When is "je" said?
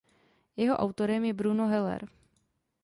1.29-1.33